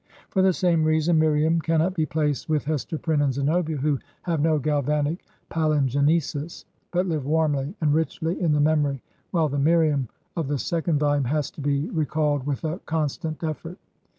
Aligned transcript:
For 0.31 0.41
the 0.41 0.51
same 0.51 0.83
reason 0.83 1.19
Miriam 1.19 1.61
cannot 1.61 1.93
be 1.93 2.07
placed 2.07 2.49
with 2.49 2.63
Hester 2.65 2.97
Prynne 2.97 3.21
and 3.21 3.31
Zenobia, 3.35 3.77
who 3.77 3.99
have 4.23 4.41
no 4.41 4.57
galvanic 4.57 5.23
palingenesis, 5.51 6.65
but 6.89 7.05
live 7.05 7.23
warmly 7.27 7.75
and 7.81 7.93
richly 7.93 8.41
in 8.41 8.51
the 8.51 8.59
memory, 8.59 9.03
while 9.29 9.47
the 9.47 9.59
Miriam 9.59 10.09
of 10.35 10.47
the 10.47 10.57
second 10.57 10.97
volume 10.97 11.25
has 11.25 11.51
to 11.51 11.61
be 11.61 11.87
recalled 11.91 12.47
with 12.47 12.63
a 12.63 12.79
constant 12.87 13.37
eflFort. 13.41 13.77